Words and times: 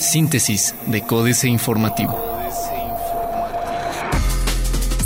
Síntesis 0.00 0.74
de 0.86 1.02
Códice 1.02 1.48
Informativo. 1.48 2.18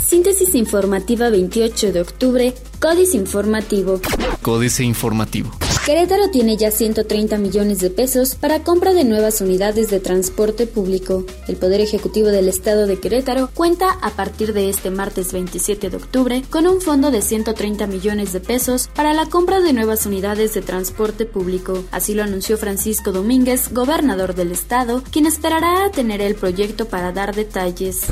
Síntesis 0.07 0.55
informativa 0.55 1.29
28 1.29 1.91
de 1.91 2.01
octubre, 2.01 2.53
Códice 2.79 3.17
Informativo. 3.17 3.99
Códice 4.41 4.83
Informativo. 4.83 5.51
Querétaro 5.85 6.29
tiene 6.29 6.55
ya 6.55 6.71
130 6.71 7.37
millones 7.39 7.79
de 7.79 7.89
pesos 7.89 8.35
para 8.35 8.63
compra 8.63 8.93
de 8.93 9.03
nuevas 9.03 9.41
unidades 9.41 9.89
de 9.89 9.99
transporte 9.99 10.65
público. 10.65 11.25
El 11.49 11.57
Poder 11.57 11.81
Ejecutivo 11.81 12.29
del 12.29 12.47
Estado 12.47 12.87
de 12.87 13.01
Querétaro 13.01 13.49
cuenta 13.53 13.91
a 14.01 14.11
partir 14.11 14.53
de 14.53 14.69
este 14.69 14.91
martes 14.91 15.33
27 15.33 15.89
de 15.89 15.97
octubre 15.97 16.41
con 16.49 16.67
un 16.67 16.79
fondo 16.79 17.11
de 17.11 17.21
130 17.21 17.85
millones 17.87 18.31
de 18.31 18.39
pesos 18.39 18.89
para 18.95 19.13
la 19.13 19.25
compra 19.25 19.59
de 19.59 19.73
nuevas 19.73 20.05
unidades 20.05 20.53
de 20.53 20.61
transporte 20.61 21.25
público. 21.25 21.83
Así 21.91 22.13
lo 22.13 22.23
anunció 22.23 22.57
Francisco 22.57 23.11
Domínguez, 23.11 23.73
gobernador 23.73 24.35
del 24.35 24.53
Estado, 24.53 25.03
quien 25.11 25.25
esperará 25.25 25.83
a 25.83 25.91
tener 25.91 26.21
el 26.21 26.35
proyecto 26.35 26.87
para 26.87 27.11
dar 27.11 27.35
detalles. 27.35 28.03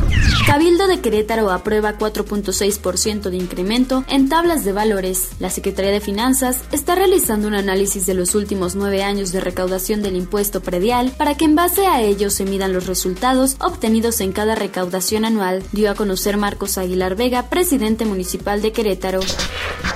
Cabildo 0.46 0.88
de 0.88 1.00
Querétaro 1.00 1.50
aprueba 1.50 1.98
4.6% 1.98 3.30
de 3.30 3.38
incremento 3.38 4.04
en 4.10 4.28
tablas 4.28 4.66
de 4.66 4.74
valores. 4.74 5.30
La 5.40 5.50
Secretaría 5.50 5.92
de 5.92 6.02
Finanzas 6.02 6.58
está 6.74 6.96
realizando 6.96 7.48
una 7.48 7.61
análisis 7.62 8.06
de 8.06 8.14
los 8.14 8.36
últimos 8.36 8.76
nueve 8.76 9.04
años 9.04 9.32
de 9.32 9.40
recaudación 9.40 10.02
del 10.02 10.18
impuesto 10.18 10.62
predial 10.62 11.12
para 11.18 11.38
que 11.38 11.46
en 11.46 11.56
base 11.56 11.88
a 11.88 12.02
ello 12.02 12.30
se 12.30 12.44
midan 12.44 12.74
los 12.74 12.88
resultados 12.88 13.56
obtenidos 13.60 14.20
en 14.20 14.34
cada 14.34 14.56
recaudación 14.56 15.24
anual, 15.24 15.64
dio 15.72 15.90
a 15.90 15.96
conocer 15.96 16.38
Marcos 16.38 16.78
Aguilar 16.78 17.16
Vega, 17.16 17.50
presidente 17.50 18.06
municipal 18.06 18.62
de 18.62 18.72
Querétaro. 18.72 19.22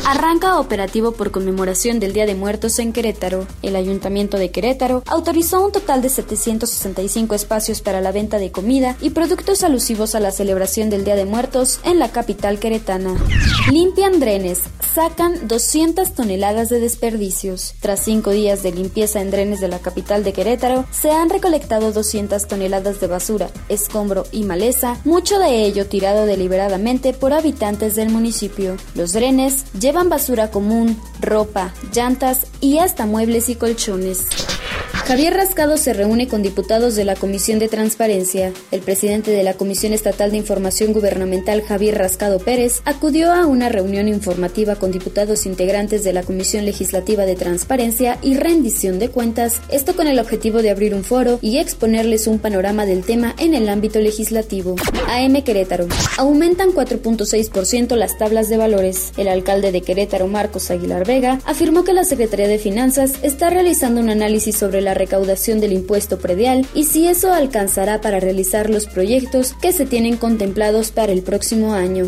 Arranca 0.06 0.60
operativo 0.60 1.14
por 1.14 1.32
conmemoración 1.32 2.00
del 2.00 2.14
Día 2.14 2.26
de 2.26 2.36
Muertos 2.36 2.78
en 2.80 2.94
Querétaro. 2.94 3.48
El 3.62 3.76
Ayuntamiento 3.76 4.38
de 4.38 4.52
Querétaro 4.52 5.04
autorizó 5.08 5.66
un 5.66 5.72
total 5.72 6.02
de 6.02 6.10
765 6.10 7.34
espacios 7.34 7.82
para 7.82 8.02
la 8.02 8.12
venta 8.12 8.38
de 8.38 8.52
comida 8.52 8.96
y 9.02 9.10
productos 9.10 9.64
alusivos 9.64 10.14
a 10.14 10.20
la 10.20 10.32
celebración 10.32 10.90
del 10.90 11.04
Día 11.04 11.16
de 11.16 11.26
Muertos 11.26 11.80
en 11.84 11.98
la 11.98 12.12
capital 12.12 12.60
queretana. 12.60 13.16
Limpian 13.72 14.20
drenes, 14.20 14.62
sacan 14.94 15.48
200 15.48 16.14
toneladas 16.14 16.70
de 16.70 16.80
desperdicios. 16.80 17.55
Tras 17.80 18.02
cinco 18.02 18.32
días 18.32 18.64
de 18.64 18.72
limpieza 18.72 19.22
en 19.22 19.32
drenes 19.32 19.62
de 19.62 19.68
la 19.68 19.80
capital 19.80 20.24
de 20.24 20.34
Querétaro, 20.34 20.86
se 20.92 21.12
han 21.12 21.30
recolectado 21.30 21.92
200 21.92 22.48
toneladas 22.48 23.00
de 23.00 23.08
basura, 23.08 23.50
escombro 23.70 24.26
y 24.32 24.44
maleza, 24.44 24.98
mucho 25.06 25.40
de 25.40 25.66
ello 25.66 25.88
tirado 25.88 26.26
deliberadamente 26.26 27.14
por 27.14 27.34
habitantes 27.34 27.96
del 27.96 28.10
municipio. 28.10 28.78
Los 28.96 29.14
drenes 29.14 29.66
llevan 29.80 30.10
basura 30.10 30.52
común, 30.52 31.00
ropa, 31.22 31.74
llantas 31.94 32.48
y 32.62 32.80
hasta 32.80 33.06
muebles 33.06 33.50
y 33.50 33.56
colchones. 33.56 34.26
Javier 35.06 35.36
Rascado 35.36 35.78
se 35.78 35.94
reúne 35.94 36.28
con 36.28 36.42
diputados 36.42 36.96
de 36.96 37.06
la 37.06 37.16
Comisión 37.16 37.60
de 37.60 37.68
Transparencia. 37.68 38.52
El 38.72 38.82
presidente 38.82 39.30
de 39.30 39.44
la 39.44 39.54
Comisión 39.54 39.94
Estatal 39.94 40.32
de 40.32 40.38
Información 40.38 40.94
Gubernamental, 40.94 41.62
Javier 41.62 41.96
Rascado 41.96 42.40
Pérez, 42.40 42.82
acudió 42.86 43.32
a 43.32 43.46
una 43.46 43.70
reunión 43.70 44.08
informativa 44.08 44.78
con 44.78 44.92
diputados 44.92 45.46
integrantes 45.46 46.04
de 46.04 46.12
la 46.12 46.24
Comisión 46.24 46.66
Legislativa 46.66 47.28
de 47.28 47.36
Transparencia 47.36 48.18
y 48.24 48.34
Rendición 48.34 48.98
de 48.98 49.10
Cuentas, 49.10 49.62
esto 49.70 49.96
con 49.96 50.08
el 50.08 50.18
objetivo 50.18 50.64
de 50.64 50.72
abrir 50.72 50.96
un 50.96 51.04
foro 51.04 51.38
y 51.40 51.60
exponerles 51.60 52.26
un 52.26 52.40
panorama 52.40 52.88
del 52.88 53.04
tema 53.04 53.36
en 53.38 53.54
el 53.54 53.70
ámbito 53.70 54.00
legislativo. 54.00 54.76
AM 55.08 55.40
Querétaro. 55.44 55.88
Aumentan 56.18 56.72
4.6% 56.72 57.96
las 57.96 58.18
tablas 58.18 58.50
de 58.50 58.58
valores. 58.58 59.12
El 59.18 59.28
alcalde 59.28 59.72
de 59.72 59.82
Querétaro, 59.82 60.26
Marcos 60.26 60.72
Aguilar 60.72 61.06
Vega, 61.06 61.42
afirmó 61.46 61.84
que 61.84 61.94
la 61.94 62.06
Secretaría 62.06 62.48
de 62.48 62.58
Finanzas 62.58 63.20
está 63.22 63.52
realizando 63.52 64.02
un 64.02 64.10
análisis 64.10 64.58
sobre 64.58 64.82
la 64.82 64.95
recaudación 64.96 65.60
del 65.60 65.74
impuesto 65.74 66.18
predial 66.18 66.66
y 66.74 66.86
si 66.86 67.08
eso 67.08 67.32
alcanzará 67.32 68.02
para 68.02 68.20
realizar 68.20 68.70
los 68.70 68.88
proyectos 68.88 69.54
que 69.62 69.72
se 69.72 69.86
tienen 69.86 70.18
contemplados 70.18 70.92
para 70.92 71.12
el 71.12 71.22
próximo 71.22 71.74
año. 71.74 72.06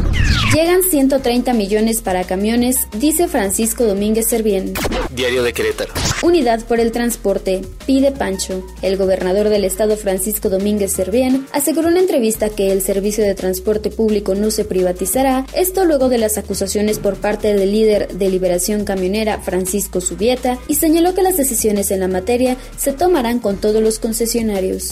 Llegan 0.55 0.81
130 0.81 1.53
millones 1.53 2.01
para 2.01 2.23
camiones, 2.23 2.87
dice 2.97 3.27
Francisco 3.27 3.85
Domínguez 3.85 4.27
Servién. 4.27 4.73
Diario 5.11 5.43
de 5.43 5.53
Querétaro. 5.53 5.93
Unidad 6.23 6.65
por 6.65 6.79
el 6.79 6.91
transporte, 6.91 7.61
pide 7.85 8.11
Pancho. 8.11 8.65
El 8.81 8.97
gobernador 8.97 9.49
del 9.49 9.65
estado 9.65 9.97
Francisco 9.97 10.49
Domínguez 10.49 10.91
Servién 10.91 11.45
aseguró 11.51 11.89
en 11.89 11.97
entrevista 11.97 12.49
que 12.49 12.71
el 12.71 12.81
servicio 12.81 13.23
de 13.23 13.35
transporte 13.35 13.91
público 13.91 14.33
no 14.35 14.49
se 14.49 14.65
privatizará, 14.65 15.45
esto 15.53 15.85
luego 15.85 16.09
de 16.09 16.17
las 16.17 16.37
acusaciones 16.37 16.99
por 16.99 17.17
parte 17.17 17.53
del 17.53 17.71
líder 17.71 18.07
de 18.07 18.29
Liberación 18.29 18.85
Camionera 18.85 19.39
Francisco 19.39 20.01
Subieta 20.01 20.57
y 20.67 20.75
señaló 20.75 21.13
que 21.13 21.21
las 21.21 21.37
decisiones 21.37 21.91
en 21.91 21.99
la 21.99 22.07
materia 22.07 22.57
se 22.77 22.93
tomarán 22.93 23.39
con 23.39 23.57
todos 23.57 23.81
los 23.81 23.99
concesionarios. 23.99 24.91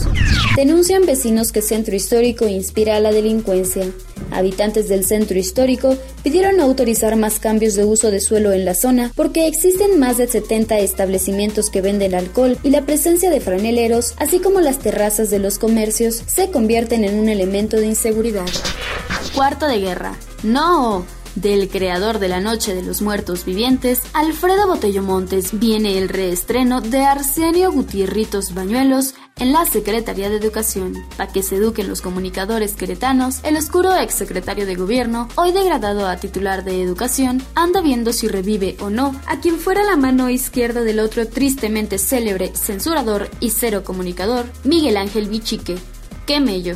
Denuncian 0.55 1.05
vecinos 1.05 1.51
que 1.51 1.61
Centro 1.61 1.95
Histórico 1.95 2.47
inspira 2.47 2.97
a 2.97 2.99
la 2.99 3.11
delincuencia. 3.11 3.85
Habitantes 4.31 4.89
del 4.89 5.05
centro 5.05 5.37
histórico 5.37 5.95
pidieron 6.23 6.59
autorizar 6.59 7.15
más 7.15 7.39
cambios 7.39 7.75
de 7.75 7.85
uso 7.85 8.11
de 8.11 8.19
suelo 8.19 8.51
en 8.51 8.65
la 8.65 8.73
zona 8.73 9.11
porque 9.15 9.47
existen 9.47 9.99
más 9.99 10.17
de 10.17 10.27
70 10.27 10.79
establecimientos 10.79 11.69
que 11.69 11.81
venden 11.81 12.15
alcohol 12.15 12.57
y 12.63 12.71
la 12.71 12.81
presencia 12.81 13.29
de 13.29 13.39
franeleros, 13.39 14.13
así 14.17 14.39
como 14.39 14.61
las 14.61 14.79
terrazas 14.79 15.29
de 15.29 15.39
los 15.39 15.59
comercios, 15.59 16.23
se 16.25 16.49
convierten 16.49 17.03
en 17.03 17.19
un 17.19 17.29
elemento 17.29 17.77
de 17.77 17.87
inseguridad. 17.87 18.45
Cuarto 19.33 19.67
de 19.67 19.79
guerra. 19.79 20.17
No, 20.43 21.05
del 21.35 21.69
creador 21.69 22.19
de 22.19 22.27
La 22.27 22.41
Noche 22.41 22.73
de 22.73 22.81
los 22.81 23.01
Muertos 23.01 23.45
Vivientes, 23.45 24.01
Alfredo 24.13 24.67
Botello 24.67 25.03
Montes, 25.03 25.59
viene 25.59 25.97
el 25.97 26.09
reestreno 26.09 26.81
de 26.81 27.03
Arsenio 27.03 27.71
Gutierritos 27.71 28.53
Bañuelos 28.53 29.13
en 29.37 29.51
la 29.51 29.65
Secretaría 29.65 30.29
de 30.29 30.37
Educación. 30.37 31.05
Para 31.17 31.31
que 31.31 31.43
se 31.43 31.57
eduquen 31.57 31.89
los 31.89 32.01
comunicadores 32.01 32.73
queretanos, 32.73 33.39
el 33.43 33.57
oscuro 33.57 33.93
exsecretario 33.95 34.65
de 34.65 34.75
Gobierno, 34.75 35.27
hoy 35.35 35.51
degradado 35.51 36.07
a 36.07 36.17
titular 36.17 36.63
de 36.63 36.81
Educación, 36.81 37.43
anda 37.53 37.81
viendo 37.81 38.13
si 38.13 38.27
revive 38.27 38.77
o 38.79 38.89
no 38.89 39.13
a 39.27 39.41
quien 39.41 39.59
fuera 39.59 39.83
la 39.83 39.97
mano 39.97 40.29
izquierda 40.29 40.81
del 40.81 40.99
otro 40.99 41.27
tristemente 41.27 41.97
célebre 41.97 42.53
censurador 42.55 43.29
y 43.39 43.49
cero 43.49 43.83
comunicador, 43.83 44.45
Miguel 44.63 44.97
Ángel 44.97 45.27
Bichique, 45.27 45.77
¡Qué 46.25 46.39
mello! 46.39 46.75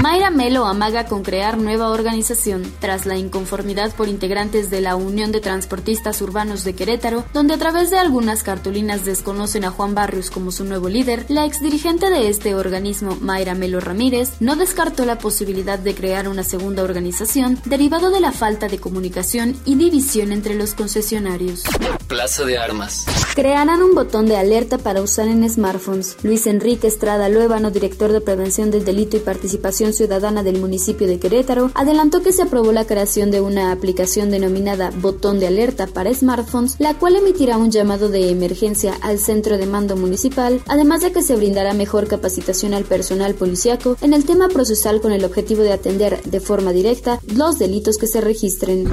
Mayra 0.00 0.30
Melo 0.30 0.66
amaga 0.66 1.06
con 1.06 1.24
crear 1.24 1.58
nueva 1.58 1.90
organización 1.90 2.62
tras 2.78 3.06
la 3.06 3.16
inconformidad 3.16 3.92
por 3.92 4.06
integrantes 4.06 4.70
de 4.70 4.80
la 4.80 4.94
Unión 4.94 5.32
de 5.32 5.40
Transportistas 5.40 6.22
Urbanos 6.22 6.62
de 6.62 6.74
Querétaro, 6.74 7.24
donde 7.32 7.54
a 7.54 7.58
través 7.58 7.90
de 7.90 7.98
algunas 7.98 8.44
cartulinas 8.44 9.04
desconocen 9.04 9.64
a 9.64 9.70
Juan 9.70 9.96
Barrios 9.96 10.30
como 10.30 10.52
su 10.52 10.64
nuevo 10.64 10.88
líder, 10.88 11.26
la 11.28 11.44
exdirigente 11.44 12.08
de 12.08 12.28
este 12.28 12.54
organismo, 12.54 13.16
Mayra 13.20 13.54
Melo 13.54 13.80
Ramírez, 13.80 14.34
no 14.38 14.54
descartó 14.54 15.04
la 15.04 15.18
posibilidad 15.18 15.78
de 15.78 15.94
crear 15.96 16.28
una 16.28 16.44
segunda 16.44 16.84
organización 16.84 17.58
derivado 17.64 18.10
de 18.10 18.20
la 18.20 18.30
falta 18.30 18.68
de 18.68 18.78
comunicación 18.78 19.56
y 19.64 19.74
división 19.74 20.30
entre 20.30 20.54
los 20.54 20.74
concesionarios. 20.74 21.64
Plaza 22.06 22.44
de 22.44 22.58
Armas. 22.58 23.06
Crearán 23.34 23.82
un 23.82 23.96
botón 23.96 24.26
de 24.26 24.36
alerta 24.36 24.78
para 24.78 25.02
usar 25.02 25.26
en 25.26 25.48
smartphones. 25.48 26.16
Luis 26.22 26.46
Enrique 26.46 26.86
Estrada 26.86 27.28
Luevano, 27.28 27.72
director 27.72 28.12
de 28.12 28.20
Prevención 28.20 28.70
del 28.84 28.94
Delito 28.94 29.16
y 29.16 29.20
Participación 29.20 29.92
Ciudadana 29.92 30.42
del 30.42 30.60
municipio 30.60 31.06
de 31.06 31.18
Querétaro, 31.18 31.70
adelantó 31.74 32.22
que 32.22 32.32
se 32.32 32.42
aprobó 32.42 32.70
la 32.72 32.86
creación 32.86 33.30
de 33.30 33.40
una 33.40 33.72
aplicación 33.72 34.30
denominada 34.30 34.92
Botón 35.00 35.40
de 35.40 35.48
Alerta 35.48 35.86
para 35.88 36.14
smartphones, 36.14 36.76
la 36.78 36.94
cual 36.94 37.16
emitirá 37.16 37.58
un 37.58 37.70
llamado 37.70 38.08
de 38.08 38.30
emergencia 38.30 38.94
al 39.00 39.18
centro 39.18 39.58
de 39.58 39.66
mando 39.66 39.96
municipal, 39.96 40.62
además 40.66 41.00
de 41.00 41.12
que 41.12 41.22
se 41.22 41.34
brindará 41.34 41.74
mejor 41.74 42.06
capacitación 42.06 42.72
al 42.74 42.84
personal 42.84 43.34
policiaco 43.34 43.96
en 44.00 44.12
el 44.12 44.24
tema 44.24 44.48
procesal 44.48 45.00
con 45.00 45.12
el 45.12 45.24
objetivo 45.24 45.62
de 45.62 45.72
atender 45.72 46.22
de 46.22 46.40
forma 46.40 46.72
directa 46.72 47.18
los 47.34 47.58
delitos 47.58 47.98
que 47.98 48.06
se 48.06 48.20
registren. 48.20 48.88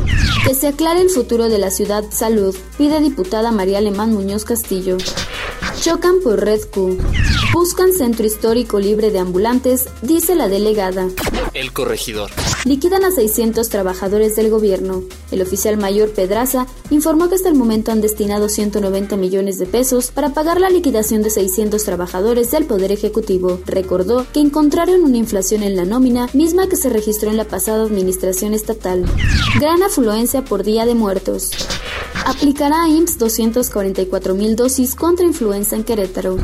Que 0.47 0.55
se 0.55 0.67
aclare 0.67 1.01
el 1.01 1.09
futuro 1.09 1.47
de 1.47 1.59
la 1.59 1.69
ciudad 1.69 2.03
salud, 2.09 2.55
pide 2.77 2.99
diputada 3.01 3.51
María 3.51 3.77
Alemán 3.77 4.13
Muñoz 4.13 4.45
Castillo. 4.45 4.97
Chocan 5.81 6.19
por 6.23 6.39
Red 6.39 6.69
Q. 6.71 6.99
Buscan 7.53 7.91
centro 7.91 8.23
histórico 8.23 8.79
libre 8.79 9.09
de 9.09 9.17
ambulantes, 9.17 9.87
dice 10.03 10.35
la 10.35 10.47
delegada. 10.47 11.07
El 11.55 11.73
corregidor. 11.73 12.29
Liquidan 12.65 13.03
a 13.03 13.09
600 13.09 13.67
trabajadores 13.69 14.35
del 14.35 14.51
gobierno. 14.51 15.01
El 15.31 15.41
oficial 15.41 15.77
mayor 15.77 16.11
Pedraza 16.11 16.67
informó 16.89 17.29
que 17.29 17.35
hasta 17.35 17.49
el 17.49 17.55
momento 17.55 17.91
han 17.91 18.01
destinado 18.01 18.49
190 18.49 19.15
millones 19.17 19.57
de 19.57 19.65
pesos 19.65 20.11
para 20.11 20.33
pagar 20.33 20.59
la 20.59 20.69
liquidación 20.69 21.21
de 21.21 21.29
600 21.29 21.83
trabajadores 21.83 22.51
del 22.51 22.65
Poder 22.65 22.91
Ejecutivo. 22.91 23.59
Recordó 23.65 24.25
que 24.33 24.39
encontraron 24.39 25.01
una 25.03 25.17
inflación 25.17 25.63
en 25.63 25.75
la 25.75 25.85
nómina, 25.85 26.27
misma 26.33 26.67
que 26.67 26.75
se 26.75 26.89
registró 26.89 27.29
en 27.29 27.37
la 27.37 27.45
pasada 27.45 27.83
administración 27.83 28.53
estatal. 28.53 29.05
Gran 29.59 29.83
afluencia 29.83 30.43
por 30.43 30.63
Día 30.63 30.85
de 30.85 30.95
Muertos. 30.95 31.51
Aplicará 32.25 32.83
a 32.83 32.87
IMSS 32.87 33.17
244 33.17 34.35
mil 34.35 34.55
dosis 34.55 34.95
contra 34.95 35.25
influenza 35.25 35.75
en 35.75 35.83
Querétaro. 35.83 36.37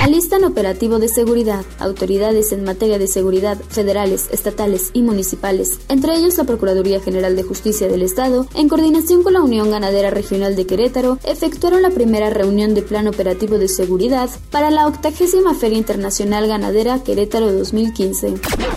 Alistan 0.00 0.44
operativo 0.44 0.98
de 0.98 1.08
seguridad. 1.08 1.64
Autoridades 1.78 2.52
en 2.52 2.64
materia 2.64 2.98
de 2.98 3.08
seguridad 3.08 3.58
federales, 3.68 4.28
estatales 4.30 4.90
y 4.92 5.02
municipales, 5.02 5.80
entre 5.88 6.14
ellos 6.16 6.38
la 6.38 6.44
Procuraduría 6.44 7.00
General 7.00 7.34
de 7.34 7.42
Justicia 7.42 7.88
del 7.88 8.02
Estado, 8.02 8.33
pasado, 8.34 8.46
en 8.54 8.68
coordinación 8.68 9.22
con 9.22 9.34
la 9.34 9.42
Unión 9.42 9.70
Ganadera 9.70 10.10
Regional 10.10 10.56
de 10.56 10.66
Querétaro, 10.66 11.18
efectuaron 11.24 11.82
la 11.82 11.90
primera 11.90 12.30
reunión 12.30 12.74
de 12.74 12.82
plan 12.82 13.06
operativo 13.08 13.58
de 13.58 13.68
seguridad 13.68 14.30
para 14.50 14.70
la 14.70 14.86
octagésima 14.86 15.54
Feria 15.54 15.78
Internacional 15.78 16.46
Ganadera 16.46 17.02
Querétaro 17.02 17.52
2015. 17.52 18.34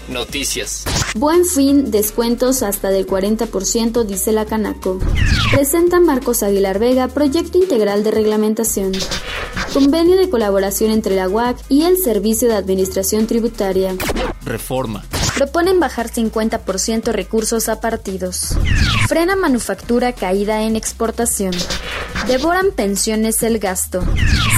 Noticias. 0.09 0.85
Buen 1.15 1.45
fin, 1.45 1.91
descuentos 1.91 2.63
hasta 2.63 2.89
del 2.89 3.07
40%, 3.07 4.03
dice 4.03 4.31
la 4.31 4.45
Canaco. 4.45 4.99
Presenta 5.51 5.99
Marcos 5.99 6.43
Aguilar 6.43 6.79
Vega 6.79 7.07
proyecto 7.07 7.57
integral 7.57 8.03
de 8.03 8.11
reglamentación. 8.11 8.91
Convenio 9.73 10.17
de 10.17 10.29
colaboración 10.29 10.91
entre 10.91 11.15
la 11.15 11.27
UAC 11.27 11.57
y 11.69 11.83
el 11.83 11.97
Servicio 11.97 12.47
de 12.47 12.55
Administración 12.55 13.27
Tributaria. 13.27 13.95
Reforma. 14.45 15.03
Proponen 15.37 15.79
bajar 15.79 16.09
50% 16.09 17.11
recursos 17.11 17.69
a 17.69 17.79
partidos. 17.79 18.57
Frena 19.07 19.35
manufactura 19.35 20.11
caída 20.13 20.63
en 20.63 20.75
exportación. 20.75 21.53
Devoran 22.27 22.71
pensiones 22.75 23.41
el 23.41 23.57
gasto. 23.57 24.03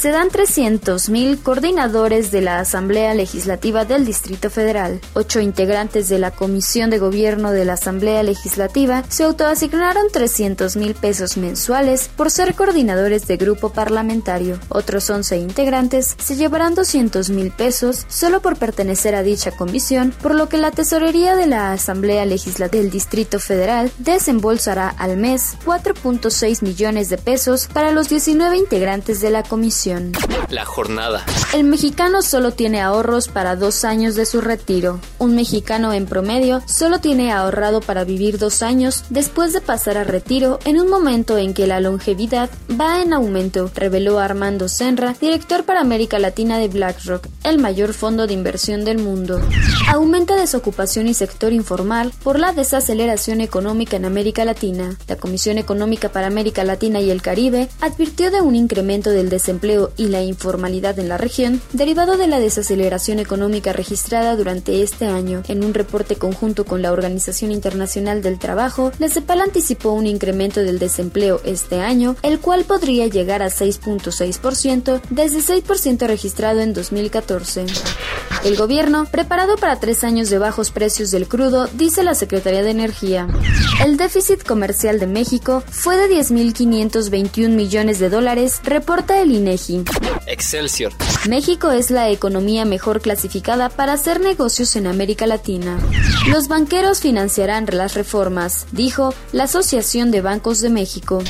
Se 0.02 0.10
dan 0.10 0.30
300.000 0.30 1.44
coordinadores 1.44 2.32
de 2.32 2.42
la 2.42 2.60
Asamblea 2.60 3.14
Legislativa 3.14 3.86
del 3.86 4.06
Distrito 4.06 4.50
Federal. 4.50 5.00
Ocho 5.14 5.40
integrantes 5.40 6.10
de 6.10 6.18
la 6.18 6.32
Comisión 6.32 6.90
de 6.90 6.98
Gobierno 6.98 7.52
de 7.52 7.66
la 7.66 7.74
Asamblea 7.74 8.24
Legislativa 8.24 9.04
se 9.10 9.24
autoasignaron 9.26 10.08
300.000 10.08 10.96
pesos 10.96 11.38
mensuales 11.38 12.10
por 12.16 12.32
ser 12.32 12.56
coordinadores 12.56 13.28
de 13.28 13.38
grupo 13.38 13.70
parlamentario. 13.70 14.58
Otros 14.70 15.08
11 15.08 15.38
integrantes 15.38 16.16
se 16.18 16.38
llevarán 16.38 16.76
200.000 16.76 17.56
pesos 17.56 18.06
solo 18.08 18.42
por 18.42 18.58
pertenecer 18.58 19.14
a 19.14 19.22
dicha 19.22 19.52
comisión, 19.52 20.12
por 20.24 20.34
lo 20.34 20.50
que 20.50 20.58
la 20.58 20.72
Tesorería 20.72 21.36
de 21.36 21.46
la 21.46 21.72
Asamblea 21.72 22.26
Legislativa 22.26 22.82
del 22.82 22.90
Distrito 22.90 23.40
Federal 23.40 23.92
desembolsará 24.00 24.90
al 24.90 25.18
mes 25.18 25.56
4.6 25.66 26.64
millones 26.64 27.10
de 27.10 27.18
pesos 27.18 27.59
para 27.68 27.92
los 27.92 28.10
19 28.10 28.58
integrantes 28.58 29.22
de 29.22 29.30
la 29.30 29.44
comisión. 29.44 30.12
La 30.50 30.66
jornada. 30.66 31.26
El 31.54 31.64
mexicano 31.64 32.22
solo 32.22 32.52
tiene 32.52 32.82
ahorros 32.82 33.28
para 33.28 33.56
dos 33.56 33.84
años 33.84 34.16
de 34.16 34.26
su 34.26 34.42
retiro. 34.42 35.00
Un 35.18 35.36
mexicano 35.36 35.94
en 35.94 36.06
promedio 36.06 36.62
solo 36.66 37.00
tiene 37.00 37.32
ahorrado 37.32 37.82
para 37.82 38.04
vivir 38.04 38.38
dos 38.38 38.62
años 38.62 39.04
después 39.10 39.54
de 39.54 39.62
pasar 39.62 39.98
a 39.98 40.04
retiro 40.04 40.60
en 40.66 40.80
un 40.80 40.90
momento 40.90 41.38
en 41.38 41.54
que 41.54 41.68
la 41.68 41.80
longevidad 41.80 42.50
va 42.80 43.02
en 43.02 43.14
aumento, 43.14 43.72
reveló 43.76 44.20
Armando 44.20 44.70
Senra, 44.70 45.16
director 45.20 45.64
para 45.64 45.82
América 45.82 46.20
Latina 46.20 46.58
de 46.58 46.68
BlackRock, 46.68 47.28
el 47.44 47.60
mayor 47.60 47.94
fondo 47.94 48.28
de 48.28 48.34
inversión 48.34 48.86
del 48.86 49.00
mundo. 49.00 49.42
Aumenta 49.88 50.36
desocupación 50.36 51.08
y 51.08 51.14
sector 51.14 51.52
informal 51.52 52.14
por 52.24 52.40
la 52.40 52.54
desaceleración 52.54 53.42
económica 53.42 53.98
en 53.98 54.06
América 54.06 54.46
Latina. 54.46 54.98
La 55.08 55.16
Comisión 55.16 55.58
Económica 55.58 56.10
para 56.10 56.28
América 56.28 56.64
Latina 56.64 57.00
y 57.00 57.10
el 57.10 57.22
Caribe 57.22 57.49
advirtió 57.82 58.32
de 58.32 58.42
un 58.42 58.56
incremento 58.56 59.10
del 59.10 59.30
desempleo 59.30 59.92
y 59.98 60.08
la 60.08 60.22
informalidad 60.22 61.00
en 61.00 61.10
la 61.10 61.18
región 61.18 61.62
derivado 61.74 62.18
de 62.18 62.28
la 62.28 62.40
desaceleración 62.40 63.20
económica 63.20 63.74
registrada 63.74 64.36
durante 64.36 64.84
este 64.84 65.08
año. 65.08 65.44
En 65.48 65.64
un 65.64 65.74
reporte 65.74 66.16
conjunto 66.16 66.66
con 66.66 66.82
la 66.82 66.92
Organización 66.92 67.52
Internacional 67.52 68.22
del 68.22 68.40
Trabajo, 68.40 68.92
la 69.00 69.10
CEPAL 69.10 69.42
anticipó 69.42 69.92
un 69.92 70.06
incremento 70.06 70.62
del 70.62 70.80
desempleo 70.80 71.42
este 71.44 71.80
año, 71.80 72.16
el 72.22 72.40
cual 72.40 72.66
podría 72.66 73.08
llegar 73.08 73.42
a 73.42 73.48
6.6% 73.48 75.02
desde 75.10 75.40
6% 75.40 76.08
registrado 76.08 76.62
en 76.62 76.74
2014. 76.74 77.66
El 78.44 78.56
gobierno, 78.56 79.06
preparado 79.06 79.58
para 79.58 79.80
tres 79.80 80.04
años 80.04 80.30
de 80.30 80.38
bajos 80.38 80.72
precios 80.72 81.12
del 81.12 81.28
crudo, 81.28 81.68
dice 81.74 82.04
la 82.04 82.16
Secretaría 82.16 82.64
de 82.64 82.72
Energía. 82.72 83.28
El 83.84 83.98
déficit 83.98 84.44
comercial 84.44 85.00
de 85.00 85.08
México 85.08 85.64
fue 85.70 85.98
de 85.98 86.16
10.521 86.16 87.39
millones 87.48 88.00
de 88.00 88.10
dólares, 88.10 88.60
reporta 88.64 89.22
el 89.22 89.32
INEGI. 89.32 89.84
Excelsior. 90.28 90.92
México 91.28 91.72
es 91.72 91.90
la 91.90 92.10
economía 92.10 92.66
mejor 92.66 93.02
clasificada 93.02 93.70
para 93.70 93.94
hacer 93.94 94.20
negocios 94.20 94.76
en 94.76 94.88
América 94.88 95.26
Latina. 95.26 95.78
Los 96.28 96.48
banqueros 96.48 97.00
financiarán 97.00 97.66
las 97.72 97.94
reformas, 97.94 98.68
dijo 98.72 99.14
la 99.32 99.44
Asociación 99.44 100.12
de 100.12 100.22
Bancos 100.22 100.62
de 100.62 100.70
México. 100.70 101.24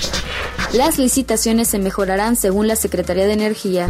Las 0.74 1.00
licitaciones 1.00 1.68
se 1.68 1.80
mejorarán 1.80 2.36
según 2.36 2.68
la 2.68 2.76
Secretaría 2.76 3.26
de 3.26 3.34
Energía. 3.34 3.90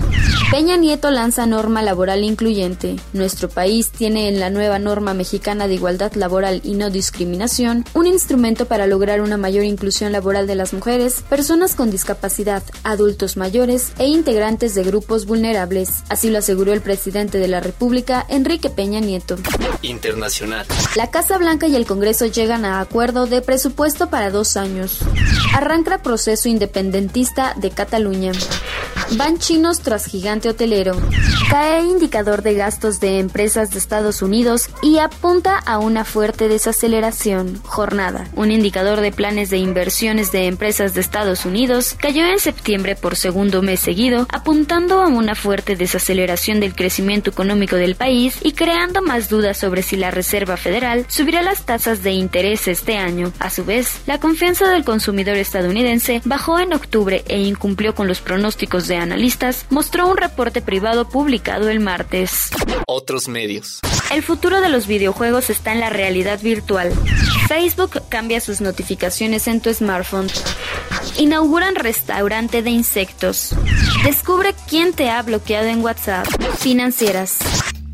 Peña 0.50 0.78
Nieto 0.78 1.12
lanza 1.12 1.46
norma 1.46 1.82
laboral 1.82 2.24
incluyente. 2.24 2.96
Nuestro 3.12 3.50
país 3.50 3.92
tiene 3.92 4.30
en 4.30 4.40
la 4.40 4.50
nueva 4.50 4.80
norma 4.80 5.14
mexicana 5.14 5.68
de 5.68 5.74
igualdad 5.74 6.14
laboral 6.14 6.62
y 6.64 6.76
no 6.76 6.90
discriminación 6.90 7.84
un 7.94 8.08
instrumento 8.08 8.66
para 8.66 8.88
lograr 8.88 9.20
una 9.20 9.36
mayor 9.36 9.66
inclusión 9.66 10.14
laboral 10.14 10.48
de 10.48 10.56
las 10.56 10.74
mujeres, 10.74 11.22
personas 11.30 11.76
con 11.76 11.92
discapacidad, 11.92 12.64
adultos 12.84 13.36
mayores 13.36 13.92
e 14.00 14.08
integrantes 14.08 14.74
de 14.74 14.84
grupos 14.84 15.26
vulnerables. 15.26 15.90
Así 16.08 16.30
lo 16.30 16.38
aseguró 16.38 16.72
el 16.72 16.82
presidente 16.82 17.40
de 17.40 17.50
la 17.50 17.60
República, 17.60 18.26
Enrique 18.30 18.70
Peña 18.70 19.02
Nieto. 19.02 19.36
Internacional. 19.82 20.66
La 20.96 21.12
Casa 21.12 21.38
Blanca 21.38 21.68
y 21.68 21.76
el 21.76 21.86
Congreso 21.86 22.26
llegan 22.26 22.64
a 22.64 22.80
acuerdo 22.80 23.26
de 23.26 23.42
presupuesto 23.42 24.10
para 24.10 24.32
dos 24.32 24.56
años. 24.56 25.00
Arranca 25.54 26.02
proceso 26.02 26.48
independentista 26.70 27.56
de 27.56 27.72
Cataluña. 27.72 28.32
Van 29.16 29.40
chinos 29.40 29.80
tras 29.80 30.06
gigante 30.06 30.50
hotelero. 30.50 30.96
Cae 31.50 31.84
indicador 31.84 32.44
de 32.44 32.54
gastos 32.54 33.00
de 33.00 33.18
empresas 33.18 33.72
de 33.72 33.80
Estados 33.80 34.22
Unidos 34.22 34.70
y 34.84 35.00
apunta 35.00 35.58
a 35.58 35.80
una 35.80 36.06
fuerte 36.06 36.48
desaceleración. 36.48 37.60
Jornada. 37.64 38.28
Un 38.36 38.52
indicador 38.52 39.02
de 39.02 39.12
planes 39.12 39.50
de 39.50 39.58
inversiones 39.58 40.32
de 40.32 40.46
empresas 40.46 40.94
de 40.94 41.02
Estados 41.02 41.46
Unidos 41.46 41.96
cayó 42.00 42.24
en 42.26 42.40
septiembre 42.40 42.96
por 42.96 43.16
segundo 43.16 43.64
mes 43.64 43.80
seguido, 43.80 44.28
apuntando 44.32 45.02
a 45.02 45.08
una 45.08 45.34
fuerte 45.34 45.76
desaceleración 45.76 46.60
del 46.60 46.76
crecimiento 46.76 47.32
económico 47.32 47.78
del 47.78 47.96
país 47.96 48.38
y 48.44 48.52
creando 48.52 49.02
más 49.02 49.28
dudas 49.28 49.58
sobre 49.58 49.82
si 49.82 49.96
la 49.98 50.12
Reserva 50.12 50.56
Federal 50.56 51.06
subirá 51.10 51.42
las 51.42 51.66
tasas 51.66 52.04
de 52.04 52.12
interés 52.12 52.68
este 52.68 52.98
año. 52.98 53.34
A 53.40 53.50
su 53.50 53.66
vez, 53.66 54.02
la 54.06 54.20
confianza 54.20 54.70
del 54.70 54.84
consumidor 54.86 55.38
estadounidense 55.38 56.22
bajó 56.26 56.60
en 56.60 56.74
octubre 56.74 57.24
e 57.28 57.40
incumplió 57.40 57.96
con 57.96 58.08
los 58.08 58.22
pronósticos 58.22 58.88
de 58.88 58.99
analistas, 59.00 59.66
mostró 59.70 60.08
un 60.08 60.18
reporte 60.18 60.62
privado 60.62 61.10
publicado 61.10 61.70
el 61.70 61.80
martes. 61.80 62.50
Otros 62.88 63.28
medios. 63.28 63.80
El 64.12 64.24
futuro 64.24 64.62
de 64.62 64.70
los 64.70 64.88
videojuegos 64.88 65.50
está 65.50 65.72
en 65.72 65.80
la 65.80 65.90
realidad 65.90 66.40
virtual. 66.42 66.92
Facebook 67.48 68.02
cambia 68.10 68.42
sus 68.42 68.62
notificaciones 68.62 69.48
en 69.48 69.62
tu 69.62 69.74
smartphone. 69.74 70.28
Inauguran 71.18 71.76
restaurante 71.76 72.62
de 72.62 72.70
insectos. 72.70 73.56
Descubre 74.04 74.56
quién 74.68 74.94
te 74.94 75.10
ha 75.10 75.22
bloqueado 75.22 75.68
en 75.68 75.84
WhatsApp. 75.84 76.28
Financieras. 76.58 77.40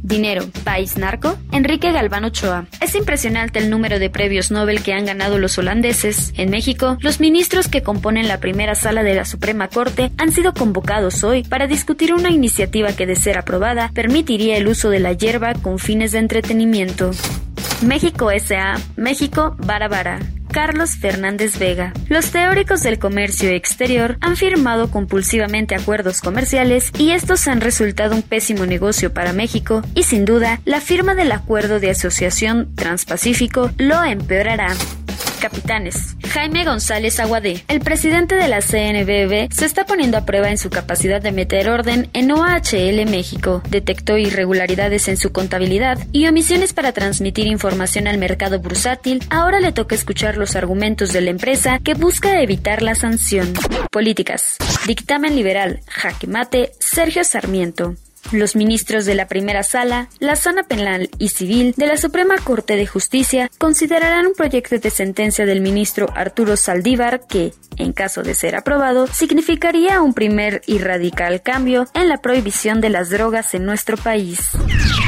Dinero, 0.06 0.46
país 0.64 0.98
narco, 0.98 1.36
Enrique 1.52 1.92
Galván 1.92 2.26
Ochoa. 2.26 2.68
Es 2.80 2.94
impresionante 2.94 3.58
el 3.58 3.72
número 3.72 3.98
de 3.98 4.12
premios 4.12 4.52
Nobel 4.52 4.84
que 4.84 4.94
han 4.94 5.06
ganado 5.06 5.40
los 5.40 5.58
holandeses. 5.58 6.32
En 6.38 6.52
México, 6.52 6.98
los 7.02 7.20
ministros 7.20 7.68
que 7.68 7.82
componen 7.82 8.28
la 8.28 8.40
primera 8.40 8.76
sala 8.76 9.02
de 9.02 9.16
la 9.16 9.26
Suprema 9.26 9.68
Corte 9.68 10.12
han 10.20 10.32
sido 10.32 10.54
convocados 10.54 11.24
hoy 11.24 11.42
para 11.42 11.66
discutir 11.66 12.14
una 12.14 12.30
iniciativa 12.30 12.94
que, 12.94 13.08
de 13.08 13.16
ser 13.16 13.40
aprobada, 13.40 13.90
permitiría 13.96 14.58
el 14.58 14.68
uso 14.68 14.92
de 14.92 15.00
la 15.00 15.14
hierba 15.14 15.56
con 15.56 15.80
fines 15.80 16.12
de 16.12 16.20
entretenimiento. 16.20 17.10
México 17.82 18.30
S.A. 18.30 18.80
México 18.96 19.56
Bara 19.58 19.88
Bara. 19.88 20.20
Carlos 20.56 20.96
Fernández 20.96 21.60
Vega. 21.60 21.92
Los 22.08 22.32
teóricos 22.32 22.82
del 22.82 22.98
comercio 22.98 23.50
exterior 23.50 24.16
han 24.22 24.38
firmado 24.38 24.90
compulsivamente 24.90 25.76
acuerdos 25.76 26.22
comerciales 26.22 26.92
y 26.98 27.12
estos 27.12 27.50
han 27.50 27.60
resultado 27.60 28.16
un 28.16 28.22
pésimo 28.22 28.66
negocio 28.66 29.14
para 29.14 29.34
México 29.34 29.82
y 29.96 30.04
sin 30.04 30.24
duda 30.24 30.62
la 30.64 30.80
firma 30.80 31.14
del 31.14 31.34
acuerdo 31.34 31.82
de 31.82 31.90
asociación 31.90 32.74
Transpacífico 32.74 33.70
lo 33.78 34.02
empeorará 34.06 34.70
capitanes. 35.36 36.16
Jaime 36.30 36.66
González 36.66 37.20
Aguadé, 37.20 37.64
el 37.68 37.80
presidente 37.80 38.36
de 38.36 38.48
la 38.48 38.62
CNBB, 38.62 39.52
se 39.54 39.66
está 39.66 39.86
poniendo 39.86 40.18
a 40.18 40.26
prueba 40.26 40.50
en 40.50 40.58
su 40.58 40.70
capacidad 40.70 41.22
de 41.22 41.32
meter 41.32 41.70
orden 41.70 42.10
en 42.14 42.32
OHL 42.32 43.06
México. 43.10 43.62
Detectó 43.70 44.18
irregularidades 44.18 45.08
en 45.08 45.18
su 45.18 45.32
contabilidad 45.32 45.98
y 46.12 46.28
omisiones 46.28 46.74
para 46.74 46.92
transmitir 46.92 47.48
información 47.48 48.08
al 48.08 48.18
mercado 48.18 48.60
bursátil. 48.60 49.24
Ahora 49.30 49.60
le 49.60 49.72
toca 49.72 49.96
escuchar 49.96 50.38
los 50.38 50.56
argumentos 50.56 51.14
de 51.14 51.22
la 51.22 51.32
empresa 51.32 51.80
que 51.80 51.94
busca 51.94 52.42
evitar 52.42 52.82
la 52.82 52.96
sanción. 52.96 53.54
Políticas. 53.92 54.58
Dictamen 54.88 55.36
liberal. 55.36 55.82
Jaque 55.88 56.28
mate. 56.28 56.72
Sergio 56.80 57.24
Sarmiento. 57.24 57.96
Los 58.32 58.56
ministros 58.56 59.06
de 59.06 59.16
la 59.16 59.28
primera 59.28 59.64
sala, 59.64 60.10
la 60.20 60.36
zona 60.36 60.64
penal 60.64 61.10
y 61.20 61.30
civil 61.30 61.74
de 61.78 61.86
la 61.86 61.98
Suprema 61.98 62.36
Corte 62.44 62.76
de 62.76 62.88
Justicia 62.88 63.52
considerarán 63.58 64.26
un 64.28 64.34
proyecto 64.34 64.78
de 64.78 64.90
sentencia 64.90 65.46
del 65.46 65.62
ministro 65.62 66.08
Arturo 66.16 66.58
Saldívar 66.58 67.28
que, 67.28 67.54
en 67.78 67.94
caso 67.94 68.24
de 68.24 68.34
ser 68.34 68.56
aprobado, 68.56 69.08
significaría 69.08 70.02
un 70.02 70.14
primer 70.14 70.62
y 70.66 70.80
radical 70.80 71.42
cambio 71.42 71.88
en 71.94 72.10
la 72.10 72.18
prohibición 72.18 72.82
de 72.82 72.90
las 72.90 73.10
drogas 73.10 73.54
en 73.54 73.66
nuestro 73.66 73.96
país. 73.98 74.40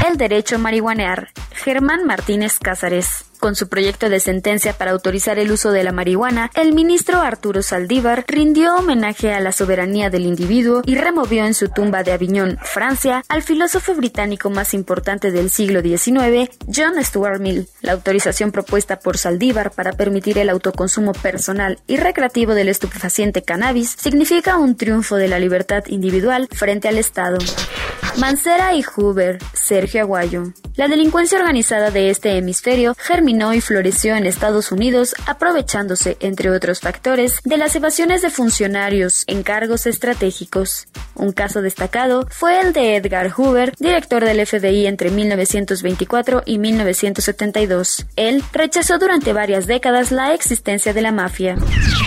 El 0.08 0.16
derecho 0.16 0.56
a 0.56 0.58
marihuanear. 0.58 1.30
Germán 1.58 2.06
Martínez 2.06 2.58
Cázares. 2.58 3.24
Con 3.38 3.54
su 3.54 3.68
proyecto 3.68 4.08
de 4.08 4.18
sentencia 4.18 4.72
para 4.72 4.90
autorizar 4.90 5.38
el 5.38 5.52
uso 5.52 5.70
de 5.70 5.84
la 5.84 5.92
marihuana, 5.92 6.50
el 6.54 6.72
ministro 6.72 7.20
Arturo 7.20 7.62
Saldívar 7.62 8.24
rindió 8.26 8.74
homenaje 8.74 9.32
a 9.32 9.38
la 9.38 9.52
soberanía 9.52 10.10
del 10.10 10.26
individuo 10.26 10.82
y 10.84 10.96
removió 10.96 11.44
en 11.44 11.54
su 11.54 11.68
tumba 11.68 12.02
de 12.02 12.12
Aviñón, 12.12 12.58
Francia, 12.62 13.22
al 13.28 13.42
filósofo 13.42 13.94
británico 13.94 14.50
más 14.50 14.74
importante 14.74 15.30
del 15.30 15.50
siglo 15.50 15.82
XIX, 15.82 16.50
John 16.66 17.02
Stuart 17.02 17.40
Mill. 17.40 17.68
La 17.80 17.92
autorización 17.92 18.50
propuesta 18.50 18.98
por 18.98 19.18
Saldívar 19.18 19.70
para 19.70 19.92
permitir 19.92 20.38
el 20.38 20.50
autoconsumo 20.50 21.12
personal 21.12 21.78
y 21.86 21.96
recreativo 21.96 22.54
del 22.54 22.68
estupefaciente 22.68 23.42
cannabis 23.42 23.90
significa 23.90 24.58
un 24.58 24.76
triunfo 24.76 25.14
de 25.14 25.28
la 25.28 25.38
libertad 25.38 25.84
individual 25.86 26.48
frente 26.50 26.88
al 26.88 26.98
Estado. 26.98 27.38
Mancera 28.16 28.74
y 28.74 28.82
Hoover, 28.82 29.38
Sergio 29.52 30.00
Aguayo. 30.00 30.52
La 30.74 30.88
delincuencia 30.88 31.38
organizada 31.48 31.90
de 31.90 32.10
este 32.10 32.36
hemisferio 32.36 32.94
germinó 32.98 33.54
y 33.54 33.62
floreció 33.62 34.14
en 34.16 34.26
Estados 34.26 34.70
Unidos 34.70 35.14
aprovechándose, 35.24 36.18
entre 36.20 36.50
otros 36.50 36.80
factores, 36.80 37.40
de 37.42 37.56
las 37.56 37.74
evasiones 37.74 38.20
de 38.20 38.28
funcionarios 38.28 39.24
en 39.26 39.42
cargos 39.42 39.86
estratégicos. 39.86 40.88
Un 41.14 41.32
caso 41.32 41.62
destacado 41.62 42.26
fue 42.28 42.60
el 42.60 42.74
de 42.74 42.96
Edgar 42.96 43.30
Hoover, 43.30 43.72
director 43.78 44.26
del 44.26 44.46
FBI 44.46 44.86
entre 44.86 45.10
1924 45.10 46.42
y 46.44 46.58
1972. 46.58 48.04
Él 48.16 48.44
rechazó 48.52 48.98
durante 48.98 49.32
varias 49.32 49.66
décadas 49.66 50.12
la 50.12 50.34
existencia 50.34 50.92
de 50.92 51.00
la 51.00 51.12
mafia. 51.12 51.56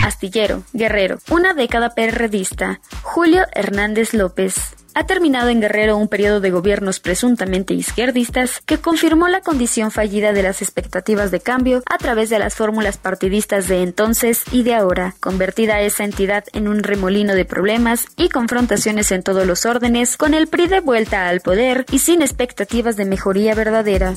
Astillero, 0.06 0.62
Guerrero, 0.72 1.18
una 1.32 1.56
década 1.56 1.96
perredista. 1.96 2.80
Julio 3.02 3.48
Hernández 3.56 4.14
López. 4.14 4.76
Ha 4.94 5.06
terminado 5.06 5.50
en 5.50 5.62
Guerrero 5.62 5.96
un 5.96 6.10
periodo 6.10 6.42
de 6.42 6.52
gobiernos 6.52 7.00
presuntamente 7.00 7.74
izquierdistas 7.74 8.62
que 8.66 8.78
confirmó 8.78 9.30
la 9.30 9.42
condición 9.42 9.90
fallida 9.90 10.34
de 10.34 10.44
las 10.44 10.62
expectativas 10.62 11.32
de 11.32 11.40
cambio 11.40 11.82
a 11.86 11.98
través 11.98 12.30
de 12.30 12.40
las 12.40 12.56
fórmulas 12.56 12.98
partidistas 12.98 13.70
de 13.70 13.84
entonces 13.84 14.44
y 14.52 14.64
de 14.64 14.76
ahora, 14.76 15.16
convertida 15.22 15.82
esa 15.82 16.04
entidad 16.04 16.44
en 16.52 16.68
un 16.68 16.84
remolino 16.84 17.36
de 17.36 17.46
problemas 17.46 18.08
y 18.18 18.28
confrontaciones 18.28 19.12
en 19.12 19.24
todos 19.24 19.48
los 19.48 19.66
órdenes, 19.66 20.18
con 20.18 20.34
el 20.34 20.48
PRI 20.48 20.68
de 20.68 20.82
vuelta 20.82 21.30
al 21.30 21.40
poder 21.40 21.86
y 21.92 22.00
sin 22.00 22.22
expectativas 22.22 22.98
de 22.98 23.06
mejoría 23.06 23.56
verdadera. 23.56 24.16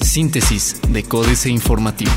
Síntesis 0.00 0.80
de 0.88 1.02
Códice 1.02 1.50
Informativo. 1.50 2.12